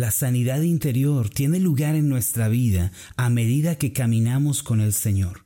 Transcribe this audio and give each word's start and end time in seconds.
La 0.00 0.10
sanidad 0.10 0.62
interior 0.62 1.28
tiene 1.28 1.60
lugar 1.60 1.94
en 1.94 2.08
nuestra 2.08 2.48
vida 2.48 2.90
a 3.18 3.28
medida 3.28 3.74
que 3.74 3.92
caminamos 3.92 4.62
con 4.62 4.80
el 4.80 4.94
Señor. 4.94 5.44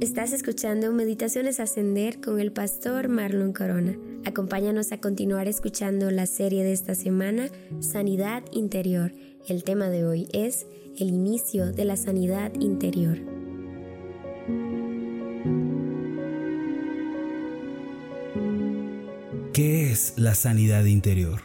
Estás 0.00 0.32
escuchando 0.32 0.92
Meditaciones 0.92 1.60
Ascender 1.60 2.20
con 2.20 2.40
el 2.40 2.50
pastor 2.50 3.06
Marlon 3.06 3.52
Corona. 3.52 3.96
Acompáñanos 4.24 4.90
a 4.90 4.98
continuar 4.98 5.46
escuchando 5.46 6.10
la 6.10 6.26
serie 6.26 6.64
de 6.64 6.72
esta 6.72 6.96
semana, 6.96 7.50
Sanidad 7.78 8.42
Interior. 8.50 9.12
El 9.46 9.62
tema 9.62 9.90
de 9.90 10.04
hoy 10.06 10.26
es 10.32 10.66
el 10.98 11.10
inicio 11.10 11.70
de 11.70 11.84
la 11.84 11.96
sanidad 11.96 12.52
interior. 12.58 13.37
¿Qué 19.58 19.90
es 19.90 20.12
la 20.14 20.36
sanidad 20.36 20.84
interior? 20.84 21.40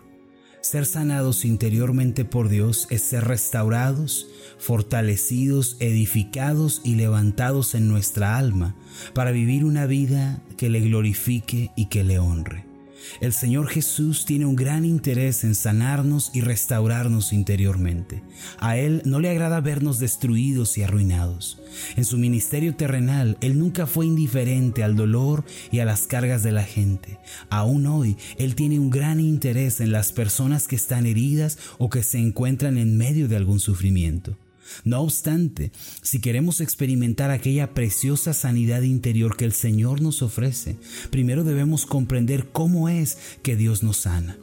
Ser 0.62 0.86
sanados 0.86 1.46
interiormente 1.46 2.26
por 2.26 2.48
Dios 2.48 2.86
es 2.92 3.02
ser 3.02 3.24
restaurados, 3.24 4.28
fortalecidos, 4.60 5.78
edificados 5.80 6.82
y 6.84 6.94
levantados 6.94 7.74
en 7.74 7.88
nuestra 7.88 8.38
alma 8.38 8.76
para 9.16 9.32
vivir 9.32 9.66
una 9.66 9.88
vida 9.88 10.44
que 10.58 10.70
le 10.70 10.82
glorifique 10.82 11.72
y 11.76 11.88
que 11.88 12.04
le 12.04 12.20
honre. 12.20 12.73
El 13.22 13.34
Señor 13.34 13.68
Jesús 13.68 14.26
tiene 14.26 14.46
un 14.46 14.56
gran 14.56 14.86
interés 14.86 15.44
en 15.44 15.56
sanarnos 15.56 16.32
y 16.34 16.42
restaurarnos 16.42 17.34
interiormente. 17.34 18.24
A 18.60 18.78
Él 18.78 19.02
no 19.06 19.20
le 19.20 19.30
agrada 19.30 19.62
vernos 19.62 20.00
destruidos 20.00 20.78
y 20.78 20.84
arruinados. 20.84 21.60
En 21.96 22.06
su 22.06 22.18
ministerio 22.18 22.76
terrenal, 22.76 23.38
Él 23.42 23.58
nunca 23.58 23.88
fue 23.88 24.06
indiferente 24.06 24.84
al 24.84 24.96
dolor 24.96 25.44
y 25.72 25.80
a 25.80 25.86
las 25.86 26.08
cargas 26.08 26.44
de 26.44 26.52
la 26.52 26.64
gente. 26.64 27.20
Aún 27.50 27.88
hoy, 27.88 28.18
Él 28.38 28.56
tiene 28.56 28.80
un 28.80 28.90
gran 28.90 29.20
interés 29.20 29.80
en 29.80 29.92
las 29.92 30.12
personas 30.12 30.68
que 30.68 30.76
están 30.76 31.06
heridas 31.06 31.58
o 31.78 31.90
que 31.90 32.04
se 32.04 32.20
encuentran 32.20 32.78
en 32.78 32.98
medio 32.98 33.28
de 33.28 33.36
algún 33.36 33.60
sufrimiento. 33.60 34.38
No 34.84 35.02
obstante, 35.02 35.72
si 36.02 36.20
queremos 36.20 36.62
experimentar 36.62 37.32
aquella 37.32 37.74
preciosa 37.74 38.34
sanidad 38.34 38.82
interior 38.82 39.38
que 39.38 39.46
el 39.46 39.54
Señor 39.54 40.02
nos 40.02 40.22
ofrece, 40.22 40.78
primero 41.10 41.44
debemos 41.44 41.86
comprender 41.86 42.50
cómo 42.52 42.90
es 42.90 43.18
que 43.42 43.56
Dios 43.56 43.84
nos 43.84 43.98
sana. 43.98 44.38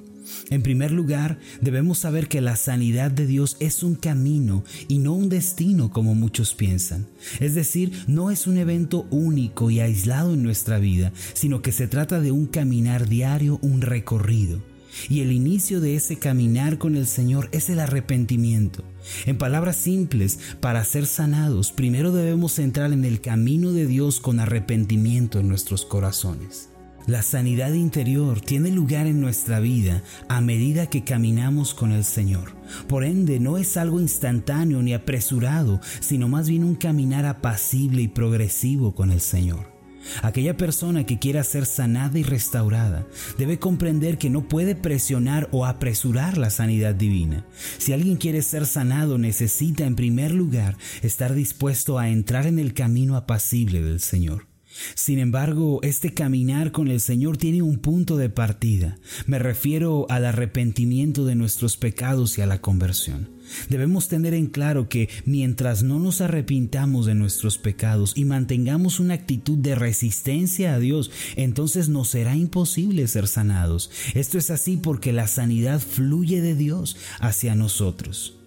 En 0.50 0.62
primer 0.62 0.90
lugar, 0.90 1.38
debemos 1.60 1.98
saber 1.98 2.28
que 2.28 2.40
la 2.40 2.56
sanidad 2.56 3.10
de 3.10 3.26
Dios 3.26 3.56
es 3.60 3.82
un 3.82 3.94
camino 3.94 4.64
y 4.88 4.98
no 4.98 5.12
un 5.12 5.28
destino 5.28 5.90
como 5.90 6.14
muchos 6.14 6.54
piensan. 6.54 7.06
Es 7.40 7.54
decir, 7.54 8.04
no 8.06 8.30
es 8.30 8.46
un 8.46 8.58
evento 8.58 9.06
único 9.10 9.70
y 9.70 9.80
aislado 9.80 10.34
en 10.34 10.42
nuestra 10.42 10.78
vida, 10.78 11.12
sino 11.34 11.62
que 11.62 11.72
se 11.72 11.88
trata 11.88 12.20
de 12.20 12.32
un 12.32 12.46
caminar 12.46 13.08
diario, 13.08 13.58
un 13.62 13.80
recorrido. 13.80 14.69
Y 15.08 15.20
el 15.20 15.32
inicio 15.32 15.80
de 15.80 15.96
ese 15.96 16.18
caminar 16.18 16.78
con 16.78 16.96
el 16.96 17.06
Señor 17.06 17.48
es 17.52 17.70
el 17.70 17.80
arrepentimiento. 17.80 18.84
En 19.26 19.38
palabras 19.38 19.76
simples, 19.76 20.38
para 20.60 20.84
ser 20.84 21.06
sanados, 21.06 21.72
primero 21.72 22.12
debemos 22.12 22.58
entrar 22.58 22.92
en 22.92 23.04
el 23.04 23.20
camino 23.20 23.72
de 23.72 23.86
Dios 23.86 24.20
con 24.20 24.40
arrepentimiento 24.40 25.38
en 25.38 25.48
nuestros 25.48 25.84
corazones. 25.84 26.70
La 27.06 27.22
sanidad 27.22 27.72
interior 27.72 28.40
tiene 28.40 28.70
lugar 28.70 29.06
en 29.06 29.20
nuestra 29.20 29.58
vida 29.58 30.02
a 30.28 30.40
medida 30.40 30.86
que 30.86 31.02
caminamos 31.02 31.74
con 31.74 31.92
el 31.92 32.04
Señor. 32.04 32.54
Por 32.88 33.04
ende, 33.04 33.40
no 33.40 33.56
es 33.56 33.76
algo 33.76 34.00
instantáneo 34.00 34.82
ni 34.82 34.92
apresurado, 34.92 35.80
sino 36.00 36.28
más 36.28 36.48
bien 36.48 36.62
un 36.62 36.74
caminar 36.74 37.24
apacible 37.24 38.02
y 38.02 38.08
progresivo 38.08 38.94
con 38.94 39.10
el 39.10 39.20
Señor. 39.20 39.79
Aquella 40.22 40.56
persona 40.56 41.04
que 41.04 41.18
quiera 41.18 41.44
ser 41.44 41.66
sanada 41.66 42.18
y 42.18 42.22
restaurada 42.22 43.06
debe 43.38 43.58
comprender 43.58 44.18
que 44.18 44.30
no 44.30 44.48
puede 44.48 44.74
presionar 44.74 45.48
o 45.52 45.66
apresurar 45.66 46.38
la 46.38 46.50
sanidad 46.50 46.94
divina. 46.94 47.46
Si 47.78 47.92
alguien 47.92 48.16
quiere 48.16 48.42
ser 48.42 48.66
sanado 48.66 49.18
necesita 49.18 49.84
en 49.84 49.96
primer 49.96 50.32
lugar 50.32 50.76
estar 51.02 51.34
dispuesto 51.34 51.98
a 51.98 52.08
entrar 52.08 52.46
en 52.46 52.58
el 52.58 52.74
camino 52.74 53.16
apacible 53.16 53.82
del 53.82 54.00
Señor. 54.00 54.49
Sin 54.94 55.18
embargo, 55.18 55.80
este 55.82 56.14
caminar 56.14 56.72
con 56.72 56.88
el 56.88 57.00
Señor 57.00 57.36
tiene 57.36 57.62
un 57.62 57.78
punto 57.78 58.16
de 58.16 58.28
partida. 58.28 58.98
Me 59.26 59.38
refiero 59.38 60.06
al 60.08 60.24
arrepentimiento 60.24 61.24
de 61.24 61.34
nuestros 61.34 61.76
pecados 61.76 62.38
y 62.38 62.42
a 62.42 62.46
la 62.46 62.60
conversión. 62.60 63.40
Debemos 63.68 64.08
tener 64.08 64.34
en 64.34 64.46
claro 64.46 64.88
que 64.88 65.08
mientras 65.24 65.82
no 65.82 65.98
nos 65.98 66.20
arrepintamos 66.20 67.06
de 67.06 67.14
nuestros 67.14 67.58
pecados 67.58 68.12
y 68.16 68.24
mantengamos 68.24 69.00
una 69.00 69.14
actitud 69.14 69.58
de 69.58 69.74
resistencia 69.74 70.74
a 70.74 70.78
Dios, 70.78 71.10
entonces 71.36 71.88
nos 71.88 72.08
será 72.08 72.36
imposible 72.36 73.06
ser 73.08 73.26
sanados. 73.26 73.90
Esto 74.14 74.38
es 74.38 74.50
así 74.50 74.76
porque 74.76 75.12
la 75.12 75.26
sanidad 75.26 75.80
fluye 75.80 76.40
de 76.40 76.54
Dios 76.54 76.96
hacia 77.20 77.54
nosotros. 77.54 78.39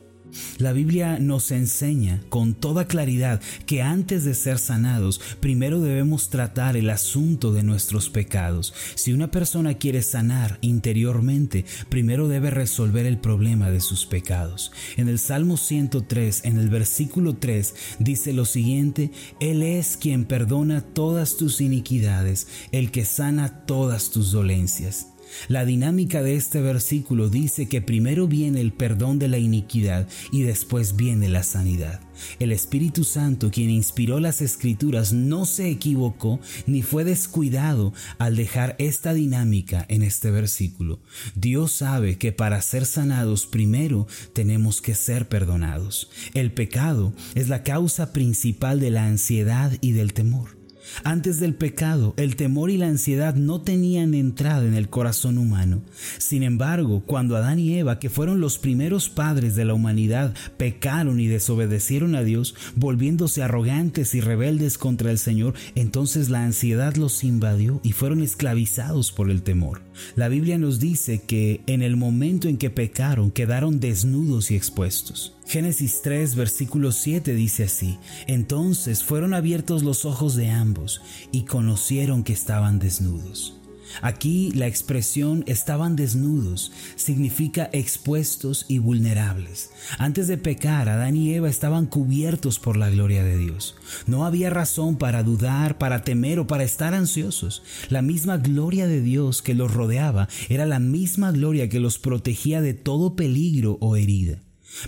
La 0.58 0.74
Biblia 0.74 1.20
nos 1.20 1.52
enseña 1.52 2.22
con 2.30 2.54
toda 2.54 2.88
claridad 2.88 3.42
que 3.66 3.82
antes 3.82 4.24
de 4.24 4.34
ser 4.34 4.60
sanados, 4.60 5.22
primero 5.40 5.82
debemos 5.82 6.30
tratar 6.30 6.78
el 6.78 6.90
asunto 6.90 7.52
de 7.54 7.64
nuestros 7.64 8.10
pecados. 8.10 8.74
Si 8.96 9.14
una 9.14 9.32
persona 9.32 9.76
quiere 9.76 10.02
sanar 10.02 10.58
interiormente, 10.62 11.66
primero 11.90 12.28
debe 12.28 12.50
resolver 12.50 13.06
el 13.06 13.18
problema 13.18 13.70
de 13.70 13.82
sus 13.82 14.06
pecados. 14.06 14.72
En 14.98 15.08
el 15.08 15.20
Salmo 15.20 15.58
103, 15.58 16.46
en 16.46 16.58
el 16.58 16.70
versículo 16.70 17.36
3, 17.36 17.76
dice 18.00 18.34
lo 18.34 18.46
siguiente, 18.46 19.12
Él 19.40 19.64
es 19.64 19.98
quien 19.98 20.26
perdona 20.26 20.82
todas 20.82 21.38
tus 21.38 21.62
iniquidades, 21.62 22.48
el 22.72 22.92
que 22.92 23.06
sana 23.06 23.66
todas 23.66 24.12
tus 24.12 24.32
dolencias. 24.32 25.13
La 25.48 25.66
dinámica 25.66 26.22
de 26.22 26.36
este 26.36 26.62
versículo 26.62 27.30
dice 27.30 27.68
que 27.68 27.82
primero 27.82 28.28
viene 28.28 28.62
el 28.62 28.74
perdón 28.74 29.20
de 29.20 29.28
la 29.28 29.38
iniquidad 29.38 30.08
y 30.32 30.44
después 30.44 30.96
viene 30.96 31.30
la 31.30 31.44
sanidad. 31.44 32.02
El 32.40 32.52
Espíritu 32.52 33.04
Santo, 33.04 33.50
quien 33.52 33.70
inspiró 33.70 34.20
las 34.20 34.42
escrituras, 34.42 35.14
no 35.14 35.46
se 35.46 35.70
equivocó 35.70 36.40
ni 36.68 36.82
fue 36.82 37.04
descuidado 37.04 37.94
al 38.18 38.36
dejar 38.36 38.76
esta 38.80 39.14
dinámica 39.14 39.86
en 39.90 40.04
este 40.04 40.32
versículo. 40.32 41.00
Dios 41.36 41.72
sabe 41.72 42.18
que 42.18 42.32
para 42.32 42.62
ser 42.62 42.86
sanados 42.86 43.48
primero 43.48 44.08
tenemos 44.34 44.82
que 44.82 44.96
ser 44.96 45.28
perdonados. 45.28 46.10
El 46.34 46.52
pecado 46.52 47.14
es 47.36 47.50
la 47.50 47.64
causa 47.64 48.14
principal 48.14 48.80
de 48.80 48.92
la 48.92 49.06
ansiedad 49.06 49.72
y 49.82 49.92
del 49.92 50.14
temor. 50.14 50.63
Antes 51.04 51.40
del 51.40 51.56
pecado, 51.56 52.14
el 52.18 52.36
temor 52.36 52.70
y 52.70 52.78
la 52.78 52.88
ansiedad 52.88 53.36
no 53.36 53.62
tenían 53.62 54.14
entrada 54.14 54.66
en 54.66 54.74
el 54.74 54.90
corazón 54.90 55.38
humano. 55.38 55.82
Sin 56.18 56.44
embargo, 56.44 57.04
cuando 57.06 57.36
Adán 57.36 57.60
y 57.60 57.78
Eva, 57.78 58.00
que 58.00 58.10
fueron 58.10 58.40
los 58.40 58.58
primeros 58.58 59.10
padres 59.10 59.56
de 59.56 59.66
la 59.66 59.74
humanidad, 59.74 60.34
pecaron 60.58 61.20
y 61.20 61.28
desobedecieron 61.28 62.16
a 62.16 62.24
Dios, 62.24 62.56
volviéndose 62.76 63.44
arrogantes 63.44 64.16
y 64.16 64.22
rebeldes 64.22 64.78
contra 64.78 65.12
el 65.12 65.18
Señor, 65.18 65.54
entonces 65.76 66.30
la 66.30 66.44
ansiedad 66.44 66.96
los 66.96 67.24
invadió 67.24 67.80
y 67.84 67.92
fueron 67.92 68.22
esclavizados 68.22 69.12
por 69.12 69.30
el 69.30 69.44
temor. 69.44 69.82
La 70.16 70.28
Biblia 70.28 70.58
nos 70.58 70.80
dice 70.80 71.22
que 71.22 71.62
en 71.68 71.82
el 71.82 71.96
momento 71.96 72.48
en 72.48 72.58
que 72.58 72.70
pecaron 72.70 73.32
quedaron 73.32 73.80
desnudos 73.80 74.52
y 74.52 74.56
expuestos. 74.56 75.36
Génesis 75.46 76.02
3, 76.02 76.36
versículo 76.36 76.92
7 76.92 77.34
dice 77.34 77.66
así, 77.66 78.00
entonces 78.28 79.04
fueron 79.04 79.34
abiertos 79.34 79.84
los 79.84 80.06
ojos 80.06 80.36
de 80.36 80.50
ambos 80.50 81.02
y 81.32 81.44
conocieron 81.44 82.24
que 82.24 82.34
estaban 82.34 82.80
desnudos. 82.80 83.60
Aquí 84.02 84.52
la 84.52 84.68
expresión 84.68 85.44
estaban 85.48 85.96
desnudos 85.96 86.72
significa 86.96 87.70
expuestos 87.74 88.66
y 88.68 88.80
vulnerables. 88.80 89.72
Antes 89.98 90.28
de 90.28 90.38
pecar, 90.38 90.90
Adán 90.90 91.16
y 91.16 91.34
Eva 91.34 91.50
estaban 91.50 91.86
cubiertos 91.86 92.60
por 92.60 92.78
la 92.78 92.90
gloria 92.90 93.24
de 93.24 93.38
Dios. 93.38 93.76
No 94.08 94.26
había 94.26 94.50
razón 94.50 94.98
para 94.98 95.24
dudar, 95.24 95.78
para 95.78 96.04
temer 96.04 96.40
o 96.40 96.48
para 96.48 96.64
estar 96.64 96.94
ansiosos. 96.94 97.64
La 97.90 98.02
misma 98.02 98.38
gloria 98.38 98.88
de 98.88 99.02
Dios 99.02 99.42
que 99.42 99.54
los 99.54 99.74
rodeaba 99.74 100.28
era 100.50 100.66
la 100.66 100.80
misma 100.80 101.32
gloria 101.32 101.70
que 101.70 101.80
los 101.80 102.00
protegía 102.00 102.62
de 102.62 102.74
todo 102.74 103.16
peligro 103.16 103.78
o 103.80 103.96
herida. 103.96 104.40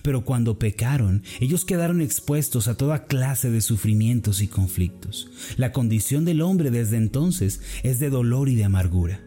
Pero 0.01 0.25
cuando 0.25 0.59
pecaron, 0.59 1.23
ellos 1.39 1.65
quedaron 1.65 2.01
expuestos 2.01 2.67
a 2.67 2.75
toda 2.75 3.05
clase 3.05 3.49
de 3.49 3.61
sufrimientos 3.61 4.41
y 4.41 4.47
conflictos. 4.47 5.29
La 5.57 5.71
condición 5.71 6.25
del 6.25 6.41
hombre 6.41 6.71
desde 6.71 6.97
entonces 6.97 7.61
es 7.83 7.99
de 7.99 8.09
dolor 8.09 8.49
y 8.49 8.55
de 8.55 8.65
amargura. 8.65 9.21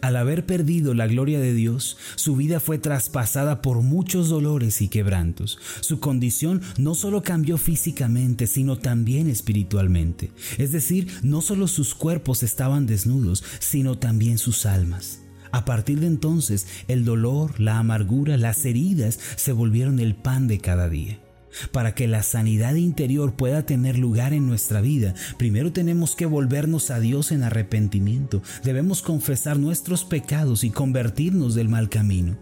Al 0.00 0.16
haber 0.16 0.46
perdido 0.46 0.94
la 0.94 1.06
gloria 1.06 1.40
de 1.40 1.52
Dios, 1.52 1.96
su 2.16 2.36
vida 2.36 2.60
fue 2.60 2.78
traspasada 2.78 3.62
por 3.62 3.82
muchos 3.82 4.28
dolores 4.28 4.80
y 4.80 4.88
quebrantos. 4.88 5.58
Su 5.80 6.00
condición 6.00 6.62
no 6.78 6.94
solo 6.94 7.22
cambió 7.22 7.58
físicamente, 7.58 8.46
sino 8.46 8.78
también 8.78 9.28
espiritualmente. 9.28 10.32
Es 10.58 10.72
decir, 10.72 11.08
no 11.22 11.40
solo 11.40 11.68
sus 11.68 11.94
cuerpos 11.94 12.42
estaban 12.42 12.86
desnudos, 12.86 13.42
sino 13.58 13.98
también 13.98 14.38
sus 14.38 14.66
almas. 14.66 15.25
A 15.56 15.64
partir 15.64 16.00
de 16.00 16.06
entonces, 16.06 16.66
el 16.86 17.06
dolor, 17.06 17.58
la 17.58 17.78
amargura, 17.78 18.36
las 18.36 18.66
heridas 18.66 19.18
se 19.36 19.52
volvieron 19.52 20.00
el 20.00 20.14
pan 20.14 20.48
de 20.48 20.58
cada 20.58 20.90
día. 20.90 21.18
Para 21.72 21.94
que 21.94 22.06
la 22.06 22.22
sanidad 22.22 22.74
interior 22.74 23.36
pueda 23.36 23.64
tener 23.64 23.96
lugar 23.98 24.34
en 24.34 24.46
nuestra 24.46 24.82
vida, 24.82 25.14
primero 25.38 25.72
tenemos 25.72 26.14
que 26.14 26.26
volvernos 26.26 26.90
a 26.90 27.00
Dios 27.00 27.32
en 27.32 27.42
arrepentimiento. 27.42 28.42
Debemos 28.64 29.00
confesar 29.00 29.58
nuestros 29.58 30.04
pecados 30.04 30.62
y 30.62 30.68
convertirnos 30.68 31.54
del 31.54 31.70
mal 31.70 31.88
camino. 31.88 32.36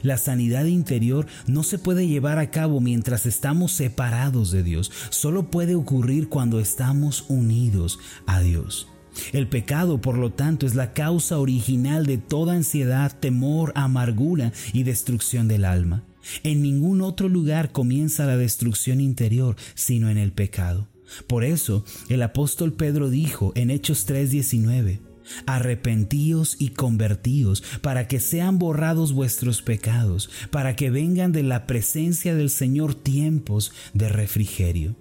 La 0.00 0.16
sanidad 0.16 0.64
interior 0.64 1.26
no 1.46 1.64
se 1.64 1.78
puede 1.78 2.08
llevar 2.08 2.38
a 2.38 2.50
cabo 2.50 2.80
mientras 2.80 3.26
estamos 3.26 3.72
separados 3.72 4.52
de 4.52 4.62
Dios. 4.62 4.90
Solo 5.10 5.50
puede 5.50 5.74
ocurrir 5.74 6.30
cuando 6.30 6.60
estamos 6.60 7.26
unidos 7.28 7.98
a 8.24 8.40
Dios. 8.40 8.88
El 9.32 9.48
pecado, 9.48 10.00
por 10.00 10.18
lo 10.18 10.32
tanto, 10.32 10.66
es 10.66 10.74
la 10.74 10.92
causa 10.92 11.38
original 11.38 12.06
de 12.06 12.18
toda 12.18 12.54
ansiedad, 12.54 13.16
temor, 13.18 13.72
amargura 13.74 14.52
y 14.72 14.82
destrucción 14.82 15.48
del 15.48 15.64
alma. 15.64 16.04
En 16.42 16.62
ningún 16.62 17.02
otro 17.02 17.28
lugar 17.28 17.72
comienza 17.72 18.26
la 18.26 18.36
destrucción 18.36 19.00
interior, 19.00 19.56
sino 19.74 20.08
en 20.08 20.18
el 20.18 20.32
pecado. 20.32 20.88
Por 21.26 21.44
eso, 21.44 21.84
el 22.08 22.22
apóstol 22.22 22.72
Pedro 22.72 23.10
dijo 23.10 23.52
en 23.54 23.70
Hechos 23.70 24.06
3:19, 24.06 25.00
Arrepentíos 25.46 26.56
y 26.58 26.70
convertíos 26.70 27.62
para 27.80 28.08
que 28.08 28.20
sean 28.20 28.58
borrados 28.58 29.12
vuestros 29.12 29.62
pecados, 29.62 30.30
para 30.50 30.76
que 30.76 30.90
vengan 30.90 31.32
de 31.32 31.42
la 31.42 31.66
presencia 31.66 32.34
del 32.34 32.50
Señor 32.50 32.94
tiempos 32.94 33.72
de 33.94 34.08
refrigerio. 34.08 34.96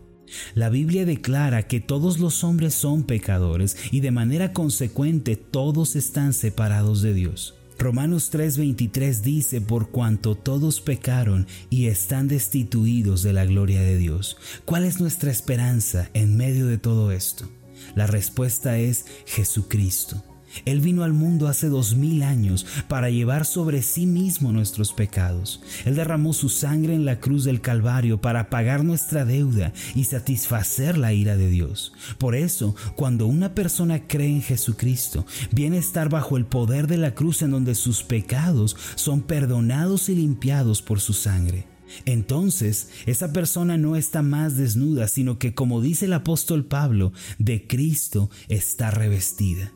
La 0.55 0.69
Biblia 0.69 1.05
declara 1.05 1.63
que 1.63 1.79
todos 1.79 2.19
los 2.19 2.43
hombres 2.43 2.73
son 2.73 3.03
pecadores 3.03 3.77
y 3.91 3.99
de 3.99 4.11
manera 4.11 4.53
consecuente 4.53 5.35
todos 5.35 5.95
están 5.95 6.33
separados 6.33 7.01
de 7.01 7.13
Dios. 7.13 7.55
Romanos 7.79 8.31
3:23 8.31 9.21
dice, 9.21 9.61
por 9.61 9.89
cuanto 9.89 10.35
todos 10.35 10.79
pecaron 10.79 11.47
y 11.69 11.87
están 11.87 12.27
destituidos 12.27 13.23
de 13.23 13.33
la 13.33 13.45
gloria 13.45 13.81
de 13.81 13.97
Dios. 13.97 14.37
¿Cuál 14.65 14.85
es 14.85 14.99
nuestra 14.99 15.31
esperanza 15.31 16.09
en 16.13 16.37
medio 16.37 16.67
de 16.67 16.77
todo 16.77 17.11
esto? 17.11 17.49
La 17.95 18.07
respuesta 18.07 18.77
es 18.77 19.05
Jesucristo. 19.25 20.23
Él 20.65 20.81
vino 20.81 21.03
al 21.03 21.13
mundo 21.13 21.47
hace 21.47 21.69
dos 21.69 21.95
mil 21.95 22.23
años 22.23 22.65
para 22.87 23.09
llevar 23.09 23.45
sobre 23.45 23.81
sí 23.81 24.05
mismo 24.05 24.51
nuestros 24.51 24.93
pecados. 24.93 25.61
Él 25.85 25.95
derramó 25.95 26.33
su 26.33 26.49
sangre 26.49 26.95
en 26.95 27.05
la 27.05 27.19
cruz 27.19 27.43
del 27.43 27.61
Calvario 27.61 28.21
para 28.21 28.49
pagar 28.49 28.83
nuestra 28.83 29.25
deuda 29.25 29.73
y 29.95 30.05
satisfacer 30.05 30.97
la 30.97 31.13
ira 31.13 31.37
de 31.37 31.49
Dios. 31.49 31.93
Por 32.17 32.35
eso, 32.35 32.75
cuando 32.95 33.27
una 33.27 33.53
persona 33.55 34.07
cree 34.07 34.29
en 34.29 34.41
Jesucristo, 34.41 35.25
viene 35.51 35.77
a 35.77 35.81
estar 35.81 36.09
bajo 36.09 36.37
el 36.37 36.45
poder 36.45 36.87
de 36.87 36.97
la 36.97 37.15
cruz 37.15 37.41
en 37.41 37.51
donde 37.51 37.75
sus 37.75 38.03
pecados 38.03 38.75
son 38.95 39.21
perdonados 39.21 40.09
y 40.09 40.15
limpiados 40.15 40.81
por 40.81 40.99
su 40.99 41.13
sangre. 41.13 41.67
Entonces, 42.05 42.89
esa 43.05 43.33
persona 43.33 43.77
no 43.77 43.95
está 43.95 44.21
más 44.21 44.57
desnuda, 44.57 45.07
sino 45.07 45.37
que, 45.37 45.53
como 45.53 45.81
dice 45.81 46.05
el 46.05 46.13
apóstol 46.13 46.65
Pablo, 46.65 47.13
de 47.37 47.67
Cristo 47.67 48.29
está 48.49 48.91
revestida. 48.91 49.71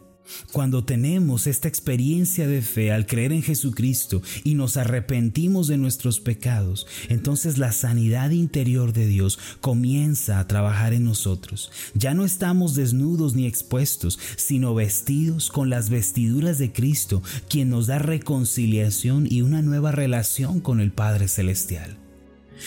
Cuando 0.52 0.84
tenemos 0.84 1.48
esta 1.48 1.68
experiencia 1.68 2.48
de 2.48 2.62
fe 2.62 2.92
al 2.92 3.06
creer 3.06 3.32
en 3.32 3.44
Jesucristo 3.44 4.22
y 4.44 4.56
nos 4.56 4.78
arrepentimos 4.78 5.68
de 5.68 5.78
nuestros 5.78 6.20
pecados, 6.20 6.88
entonces 7.10 7.58
la 7.58 7.72
sanidad 7.72 8.32
interior 8.32 8.94
de 8.94 9.08
Dios 9.08 9.40
comienza 9.62 10.40
a 10.40 10.48
trabajar 10.48 10.94
en 10.94 11.06
nosotros. 11.06 11.72
Ya 11.94 12.14
no 12.14 12.26
estamos 12.26 12.76
desnudos 12.76 13.36
ni 13.36 13.46
expuestos, 13.46 14.20
sino 14.36 14.76
vestidos 14.76 15.50
con 15.50 15.70
las 15.70 15.90
vestiduras 15.90 16.58
de 16.58 16.72
Cristo, 16.72 17.22
quien 17.50 17.70
nos 17.70 17.88
da 17.88 18.00
reconciliación 18.00 19.28
y 19.30 19.42
una 19.42 19.62
nueva 19.62 19.92
relación 19.92 20.60
con 20.60 20.80
el 20.80 20.92
Padre 20.92 21.28
Celestial. 21.28 21.98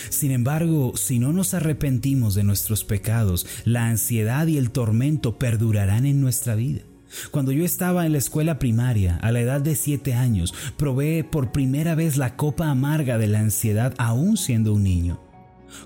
Sin 0.09 0.31
embargo, 0.31 0.93
si 0.95 1.19
no 1.19 1.33
nos 1.33 1.53
arrepentimos 1.53 2.33
de 2.33 2.43
nuestros 2.43 2.83
pecados, 2.83 3.45
la 3.65 3.87
ansiedad 3.87 4.47
y 4.47 4.57
el 4.57 4.71
tormento 4.71 5.37
perdurarán 5.37 6.05
en 6.05 6.21
nuestra 6.21 6.55
vida. 6.55 6.81
Cuando 7.31 7.51
yo 7.51 7.63
estaba 7.63 8.05
en 8.05 8.13
la 8.13 8.17
escuela 8.17 8.59
primaria, 8.59 9.17
a 9.17 9.31
la 9.31 9.41
edad 9.41 9.61
de 9.61 9.75
7 9.75 10.13
años, 10.13 10.53
probé 10.77 11.23
por 11.23 11.51
primera 11.51 11.95
vez 11.95 12.17
la 12.17 12.35
copa 12.35 12.69
amarga 12.69 13.17
de 13.17 13.27
la 13.27 13.39
ansiedad 13.39 13.93
aún 13.97 14.37
siendo 14.37 14.73
un 14.73 14.83
niño. 14.83 15.19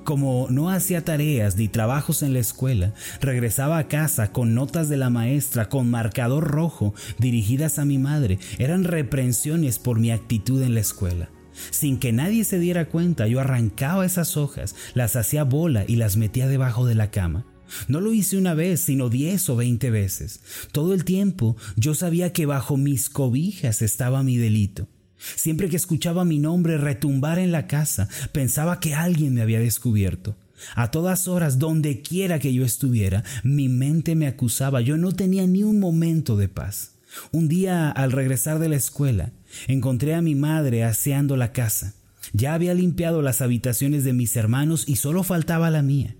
Como 0.04 0.48
no 0.50 0.69
hacía 0.69 1.04
tareas 1.04 1.57
ni 1.57 1.68
trabajos 1.68 2.24
en 2.24 2.33
la 2.33 2.39
escuela, 2.39 2.94
regresaba 3.22 3.77
a 3.77 3.88
casa 3.88 4.31
con 4.31 4.56
notas 4.56 4.89
de 4.89 4.98
la 4.98 5.10
maestra 5.10 5.69
con 5.69 5.89
marcador 5.89 6.44
rojo 6.44 6.94
dirigidas 7.19 7.80
a 7.80 7.86
mi 7.86 7.98
madre. 7.98 8.39
Eran 8.57 8.83
reprensiones 8.83 9.80
por 9.80 10.00
mi 10.00 10.12
actitud 10.12 10.62
en 10.63 10.74
la 10.74 10.80
escuela. 10.80 11.30
Sin 11.71 12.00
que 12.00 12.12
nadie 12.12 12.44
se 12.44 12.60
diera 12.60 12.86
cuenta, 12.86 13.28
yo 13.28 13.39
arrancaba 13.39 14.06
esas 14.06 14.36
hojas, 14.36 14.75
las 14.94 15.16
hacía 15.16 15.44
bola 15.44 15.86
y 15.88 15.95
las 15.95 16.18
metía 16.18 16.48
debajo 16.48 16.86
de 16.86 16.95
la 16.95 17.12
cama. 17.12 17.45
No 17.88 18.01
lo 18.01 18.13
hice 18.13 18.38
una 18.38 18.54
vez, 18.54 18.81
sino 18.81 19.10
diez 19.10 19.50
o 19.50 19.56
veinte 19.56 19.89
veces. 19.89 20.42
Todo 20.72 20.94
el 20.94 21.06
tiempo 21.06 21.56
yo 21.75 21.95
sabía 21.95 22.33
que 22.33 22.45
bajo 22.45 22.77
mis 22.77 23.10
cobijas 23.10 23.81
estaba 23.81 24.24
mi 24.24 24.38
delito. 24.38 24.88
Siempre 25.36 25.69
que 25.69 25.77
escuchaba 25.77 26.25
mi 26.25 26.39
nombre 26.39 26.77
retumbar 26.77 27.39
en 27.39 27.51
la 27.51 27.68
casa, 27.68 28.10
pensaba 28.31 28.80
que 28.80 28.94
alguien 28.94 29.33
me 29.33 29.42
había 29.42 29.60
descubierto. 29.60 30.36
A 30.75 30.92
todas 30.92 31.27
horas, 31.27 31.60
donde 31.60 32.01
quiera 32.01 32.39
que 32.39 32.54
yo 32.54 32.63
estuviera, 32.63 33.24
mi 33.44 33.69
mente 33.69 34.16
me 34.16 34.28
acusaba. 34.28 34.81
Yo 34.81 34.98
no 34.98 35.12
tenía 35.12 35.45
ni 35.48 35.63
un 35.63 35.80
momento 35.80 36.38
de 36.38 36.48
paz. 36.48 36.94
Un 37.31 37.48
día, 37.48 37.89
al 37.92 38.12
regresar 38.12 38.60
de 38.60 38.69
la 38.69 38.75
escuela, 38.75 39.31
encontré 39.68 40.16
a 40.16 40.21
mi 40.21 40.36
madre 40.36 40.83
aseando 40.83 41.38
la 41.38 41.51
casa. 41.51 41.94
Ya 42.33 42.54
había 42.54 42.74
limpiado 42.74 43.21
las 43.21 43.42
habitaciones 43.42 44.04
de 44.04 44.13
mis 44.13 44.36
hermanos 44.36 44.86
y 44.88 44.98
solo 44.98 45.24
faltaba 45.24 45.69
la 45.69 45.81
mía. 45.81 46.16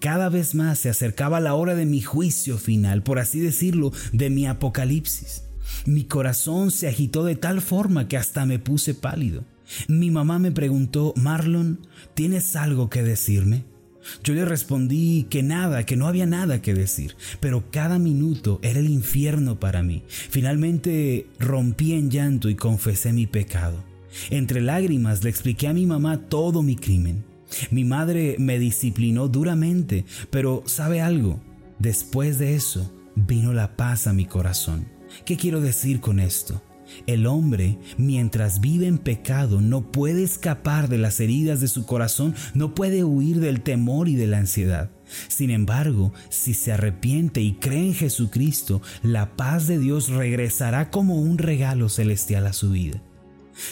Cada 0.00 0.28
vez 0.28 0.54
más 0.54 0.78
se 0.78 0.90
acercaba 0.90 1.40
la 1.40 1.54
hora 1.54 1.74
de 1.74 1.86
mi 1.86 2.00
juicio 2.00 2.58
final, 2.58 3.02
por 3.02 3.18
así 3.18 3.40
decirlo, 3.40 3.92
de 4.12 4.30
mi 4.30 4.46
apocalipsis. 4.46 5.44
Mi 5.86 6.04
corazón 6.04 6.70
se 6.70 6.88
agitó 6.88 7.24
de 7.24 7.36
tal 7.36 7.60
forma 7.60 8.08
que 8.08 8.16
hasta 8.16 8.46
me 8.46 8.58
puse 8.58 8.94
pálido. 8.94 9.44
Mi 9.86 10.10
mamá 10.10 10.38
me 10.38 10.52
preguntó, 10.52 11.12
Marlon, 11.16 11.86
¿tienes 12.14 12.56
algo 12.56 12.88
que 12.88 13.02
decirme? 13.02 13.64
Yo 14.24 14.34
le 14.34 14.44
respondí 14.44 15.26
que 15.28 15.42
nada, 15.42 15.84
que 15.84 15.96
no 15.96 16.06
había 16.06 16.26
nada 16.26 16.62
que 16.62 16.72
decir, 16.74 17.16
pero 17.40 17.70
cada 17.70 17.98
minuto 17.98 18.58
era 18.62 18.78
el 18.78 18.88
infierno 18.88 19.60
para 19.60 19.82
mí. 19.82 20.02
Finalmente 20.08 21.26
rompí 21.38 21.92
en 21.92 22.10
llanto 22.10 22.48
y 22.48 22.54
confesé 22.54 23.12
mi 23.12 23.26
pecado. 23.26 23.84
Entre 24.30 24.60
lágrimas 24.60 25.22
le 25.22 25.30
expliqué 25.30 25.68
a 25.68 25.74
mi 25.74 25.86
mamá 25.86 26.28
todo 26.28 26.62
mi 26.62 26.76
crimen. 26.76 27.24
Mi 27.70 27.84
madre 27.84 28.36
me 28.38 28.58
disciplinó 28.58 29.28
duramente, 29.28 30.04
pero 30.30 30.62
¿sabe 30.66 31.00
algo? 31.00 31.40
Después 31.78 32.38
de 32.38 32.54
eso 32.54 32.92
vino 33.14 33.52
la 33.52 33.76
paz 33.76 34.06
a 34.06 34.12
mi 34.12 34.26
corazón. 34.26 34.88
¿Qué 35.24 35.36
quiero 35.36 35.60
decir 35.60 36.00
con 36.00 36.20
esto? 36.20 36.62
El 37.06 37.26
hombre, 37.26 37.78
mientras 37.96 38.60
vive 38.60 38.86
en 38.86 38.98
pecado, 38.98 39.60
no 39.60 39.92
puede 39.92 40.22
escapar 40.22 40.88
de 40.88 40.98
las 40.98 41.20
heridas 41.20 41.60
de 41.60 41.68
su 41.68 41.84
corazón, 41.84 42.34
no 42.54 42.74
puede 42.74 43.04
huir 43.04 43.40
del 43.40 43.60
temor 43.60 44.08
y 44.08 44.14
de 44.14 44.26
la 44.26 44.38
ansiedad. 44.38 44.90
Sin 45.28 45.50
embargo, 45.50 46.12
si 46.28 46.54
se 46.54 46.72
arrepiente 46.72 47.40
y 47.40 47.54
cree 47.54 47.88
en 47.88 47.94
Jesucristo, 47.94 48.82
la 49.02 49.36
paz 49.36 49.66
de 49.66 49.78
Dios 49.78 50.08
regresará 50.08 50.90
como 50.90 51.16
un 51.16 51.38
regalo 51.38 51.88
celestial 51.88 52.46
a 52.46 52.52
su 52.52 52.70
vida. 52.70 53.02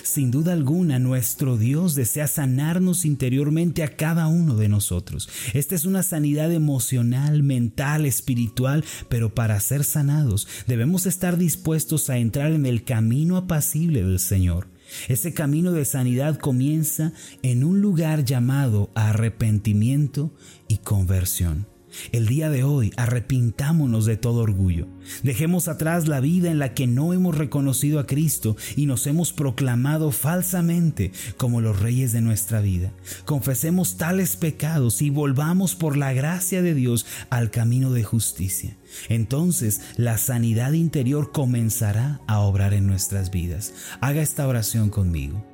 Sin 0.02 0.30
duda 0.30 0.52
alguna, 0.52 0.98
nuestro 0.98 1.56
Dios 1.56 1.94
desea 1.94 2.26
sanarnos 2.26 3.04
interiormente 3.04 3.82
a 3.82 3.96
cada 3.96 4.26
uno 4.26 4.56
de 4.56 4.68
nosotros. 4.68 5.28
Esta 5.54 5.74
es 5.74 5.84
una 5.84 6.02
sanidad 6.02 6.52
emocional, 6.52 7.42
mental, 7.42 8.06
espiritual, 8.06 8.84
pero 9.08 9.34
para 9.34 9.58
ser 9.60 9.84
sanados 9.84 10.48
debemos 10.66 11.06
estar 11.06 11.36
dispuestos 11.36 12.10
a 12.10 12.18
entrar 12.18 12.52
en 12.52 12.66
el 12.66 12.84
camino 12.84 13.36
apacible 13.36 14.02
del 14.02 14.18
Señor. 14.18 14.68
Ese 15.08 15.34
camino 15.34 15.72
de 15.72 15.84
sanidad 15.84 16.38
comienza 16.38 17.12
en 17.42 17.64
un 17.64 17.80
lugar 17.80 18.24
llamado 18.24 18.90
arrepentimiento 18.94 20.32
y 20.68 20.78
conversión. 20.78 21.66
El 22.12 22.26
día 22.26 22.50
de 22.50 22.64
hoy 22.64 22.92
arrepintámonos 22.96 24.06
de 24.06 24.16
todo 24.16 24.40
orgullo. 24.40 24.88
Dejemos 25.22 25.68
atrás 25.68 26.08
la 26.08 26.20
vida 26.20 26.50
en 26.50 26.58
la 26.58 26.74
que 26.74 26.86
no 26.86 27.12
hemos 27.12 27.36
reconocido 27.36 28.00
a 28.00 28.06
Cristo 28.06 28.56
y 28.76 28.86
nos 28.86 29.06
hemos 29.06 29.32
proclamado 29.32 30.10
falsamente 30.10 31.12
como 31.36 31.60
los 31.60 31.80
reyes 31.80 32.12
de 32.12 32.20
nuestra 32.20 32.60
vida. 32.60 32.92
Confesemos 33.24 33.96
tales 33.96 34.36
pecados 34.36 35.02
y 35.02 35.10
volvamos 35.10 35.74
por 35.74 35.96
la 35.96 36.12
gracia 36.12 36.62
de 36.62 36.74
Dios 36.74 37.06
al 37.30 37.50
camino 37.50 37.92
de 37.92 38.04
justicia. 38.04 38.76
Entonces 39.08 39.80
la 39.96 40.18
sanidad 40.18 40.72
interior 40.72 41.32
comenzará 41.32 42.20
a 42.26 42.40
obrar 42.40 42.74
en 42.74 42.86
nuestras 42.86 43.30
vidas. 43.30 43.72
Haga 44.00 44.22
esta 44.22 44.46
oración 44.46 44.90
conmigo. 44.90 45.44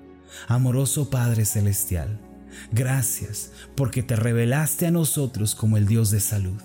Amoroso 0.48 1.10
Padre 1.10 1.44
Celestial, 1.44 2.18
Gracias 2.72 3.52
porque 3.74 4.02
te 4.02 4.16
revelaste 4.16 4.86
a 4.86 4.90
nosotros 4.90 5.54
como 5.54 5.76
el 5.76 5.86
Dios 5.86 6.10
de 6.10 6.20
salud. 6.20 6.60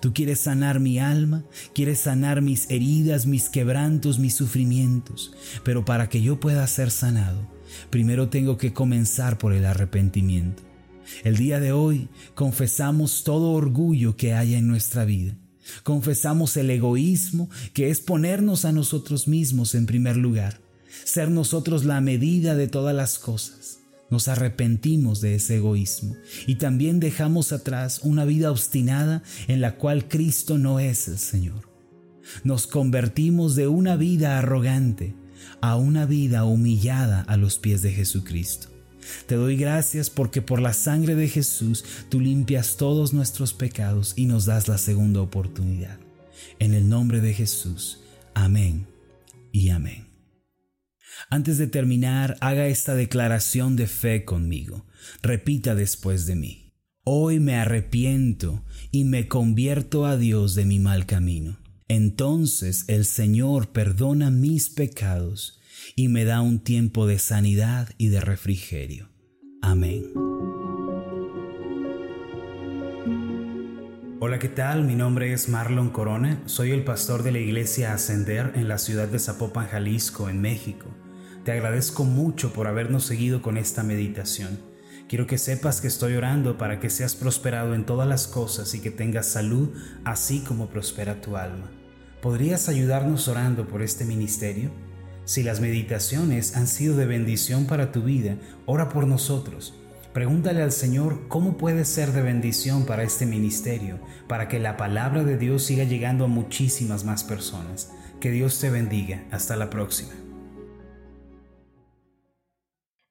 Tú 0.00 0.12
quieres 0.12 0.40
sanar 0.40 0.80
mi 0.80 0.98
alma, 0.98 1.44
quieres 1.74 2.00
sanar 2.00 2.40
mis 2.40 2.70
heridas, 2.70 3.26
mis 3.26 3.48
quebrantos, 3.48 4.18
mis 4.18 4.34
sufrimientos, 4.34 5.32
pero 5.64 5.84
para 5.84 6.08
que 6.08 6.22
yo 6.22 6.38
pueda 6.38 6.66
ser 6.66 6.90
sanado, 6.90 7.48
primero 7.90 8.28
tengo 8.28 8.56
que 8.58 8.72
comenzar 8.72 9.38
por 9.38 9.52
el 9.52 9.64
arrepentimiento. 9.64 10.62
El 11.24 11.36
día 11.36 11.60
de 11.60 11.72
hoy 11.72 12.08
confesamos 12.34 13.24
todo 13.24 13.50
orgullo 13.50 14.16
que 14.16 14.34
haya 14.34 14.58
en 14.58 14.68
nuestra 14.68 15.04
vida. 15.04 15.36
Confesamos 15.82 16.56
el 16.56 16.70
egoísmo 16.70 17.48
que 17.72 17.90
es 17.90 18.00
ponernos 18.00 18.64
a 18.64 18.72
nosotros 18.72 19.28
mismos 19.28 19.74
en 19.74 19.86
primer 19.86 20.16
lugar, 20.16 20.60
ser 21.04 21.30
nosotros 21.30 21.84
la 21.84 22.00
medida 22.00 22.54
de 22.54 22.68
todas 22.68 22.94
las 22.94 23.18
cosas. 23.18 23.61
Nos 24.12 24.28
arrepentimos 24.28 25.22
de 25.22 25.36
ese 25.36 25.56
egoísmo 25.56 26.14
y 26.46 26.56
también 26.56 27.00
dejamos 27.00 27.50
atrás 27.50 28.00
una 28.02 28.26
vida 28.26 28.50
obstinada 28.50 29.22
en 29.48 29.62
la 29.62 29.76
cual 29.76 30.06
Cristo 30.06 30.58
no 30.58 30.80
es 30.80 31.08
el 31.08 31.16
Señor. 31.16 31.70
Nos 32.44 32.66
convertimos 32.66 33.56
de 33.56 33.68
una 33.68 33.96
vida 33.96 34.38
arrogante 34.38 35.14
a 35.62 35.76
una 35.76 36.04
vida 36.04 36.44
humillada 36.44 37.22
a 37.22 37.38
los 37.38 37.58
pies 37.58 37.80
de 37.80 37.90
Jesucristo. 37.90 38.68
Te 39.26 39.36
doy 39.36 39.56
gracias 39.56 40.10
porque 40.10 40.42
por 40.42 40.60
la 40.60 40.74
sangre 40.74 41.14
de 41.14 41.28
Jesús 41.28 41.82
tú 42.10 42.20
limpias 42.20 42.76
todos 42.76 43.14
nuestros 43.14 43.54
pecados 43.54 44.12
y 44.14 44.26
nos 44.26 44.44
das 44.44 44.68
la 44.68 44.76
segunda 44.76 45.22
oportunidad. 45.22 45.98
En 46.58 46.74
el 46.74 46.86
nombre 46.86 47.22
de 47.22 47.32
Jesús. 47.32 48.00
Amén 48.34 48.86
y 49.52 49.70
amén. 49.70 50.11
Antes 51.30 51.58
de 51.58 51.66
terminar, 51.66 52.36
haga 52.40 52.66
esta 52.66 52.94
declaración 52.94 53.76
de 53.76 53.86
fe 53.86 54.24
conmigo. 54.24 54.86
Repita 55.22 55.74
después 55.74 56.26
de 56.26 56.36
mí. 56.36 56.72
Hoy 57.04 57.40
me 57.40 57.56
arrepiento 57.56 58.64
y 58.90 59.04
me 59.04 59.26
convierto 59.26 60.06
a 60.06 60.16
Dios 60.16 60.54
de 60.54 60.64
mi 60.64 60.78
mal 60.78 61.06
camino. 61.06 61.58
Entonces 61.88 62.84
el 62.88 63.04
Señor 63.04 63.72
perdona 63.72 64.30
mis 64.30 64.70
pecados 64.70 65.60
y 65.96 66.08
me 66.08 66.24
da 66.24 66.40
un 66.40 66.60
tiempo 66.60 67.06
de 67.06 67.18
sanidad 67.18 67.90
y 67.98 68.08
de 68.08 68.20
refrigerio. 68.20 69.08
Amén. 69.60 70.04
Hola, 74.24 74.38
¿qué 74.38 74.48
tal? 74.48 74.84
Mi 74.84 74.94
nombre 74.94 75.32
es 75.32 75.48
Marlon 75.48 75.90
Corona, 75.90 76.40
soy 76.46 76.70
el 76.70 76.84
pastor 76.84 77.24
de 77.24 77.32
la 77.32 77.40
iglesia 77.40 77.92
Ascender 77.92 78.52
en 78.54 78.68
la 78.68 78.78
ciudad 78.78 79.08
de 79.08 79.18
Zapopan, 79.18 79.66
Jalisco, 79.66 80.28
en 80.28 80.40
México. 80.40 80.86
Te 81.44 81.50
agradezco 81.50 82.04
mucho 82.04 82.52
por 82.52 82.68
habernos 82.68 83.02
seguido 83.04 83.42
con 83.42 83.56
esta 83.56 83.82
meditación. 83.82 84.60
Quiero 85.08 85.26
que 85.26 85.38
sepas 85.38 85.80
que 85.80 85.88
estoy 85.88 86.14
orando 86.14 86.56
para 86.56 86.78
que 86.78 86.88
seas 86.88 87.16
prosperado 87.16 87.74
en 87.74 87.84
todas 87.84 88.08
las 88.08 88.28
cosas 88.28 88.72
y 88.74 88.80
que 88.80 88.92
tengas 88.92 89.26
salud, 89.26 89.70
así 90.04 90.38
como 90.46 90.68
prospera 90.68 91.20
tu 91.20 91.36
alma. 91.36 91.72
¿Podrías 92.20 92.68
ayudarnos 92.68 93.26
orando 93.26 93.66
por 93.66 93.82
este 93.82 94.04
ministerio? 94.04 94.70
Si 95.24 95.42
las 95.42 95.60
meditaciones 95.60 96.54
han 96.56 96.68
sido 96.68 96.96
de 96.96 97.06
bendición 97.06 97.66
para 97.66 97.90
tu 97.90 98.04
vida, 98.04 98.36
ora 98.66 98.88
por 98.88 99.08
nosotros. 99.08 99.81
Pregúntale 100.12 100.62
al 100.62 100.72
Señor 100.72 101.28
cómo 101.28 101.56
puede 101.56 101.84
ser 101.84 102.12
de 102.12 102.22
bendición 102.22 102.84
para 102.84 103.02
este 103.02 103.26
ministerio, 103.26 103.98
para 104.28 104.48
que 104.48 104.58
la 104.58 104.76
palabra 104.76 105.24
de 105.24 105.38
Dios 105.38 105.64
siga 105.64 105.84
llegando 105.84 106.26
a 106.26 106.28
muchísimas 106.28 107.04
más 107.04 107.24
personas. 107.24 107.92
Que 108.20 108.30
Dios 108.30 108.60
te 108.60 108.70
bendiga. 108.70 109.24
Hasta 109.30 109.56
la 109.56 109.70
próxima. 109.70 110.12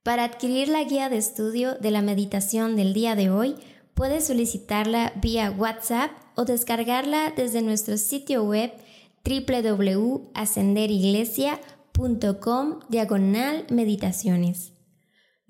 Para 0.03 0.23
adquirir 0.23 0.67
la 0.67 0.83
guía 0.83 1.09
de 1.09 1.17
estudio 1.17 1.75
de 1.75 1.91
la 1.91 2.01
meditación 2.01 2.75
del 2.75 2.93
día 2.93 3.15
de 3.15 3.29
hoy, 3.29 3.55
puedes 3.93 4.25
solicitarla 4.27 5.13
vía 5.21 5.51
WhatsApp 5.51 6.11
o 6.35 6.45
descargarla 6.45 7.33
desde 7.35 7.61
nuestro 7.61 7.97
sitio 7.97 8.43
web 8.43 8.71
www.ascenderiglesia.com 9.23 11.71
com 12.39 12.79
diagonal 12.89 13.65
meditaciones. 13.69 14.70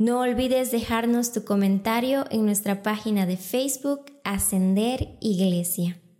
No 0.01 0.21
olvides 0.21 0.71
dejarnos 0.71 1.31
tu 1.31 1.45
comentario 1.45 2.25
en 2.31 2.43
nuestra 2.43 2.81
página 2.81 3.27
de 3.27 3.37
Facebook 3.37 4.05
Ascender 4.23 5.09
Iglesia. 5.19 6.00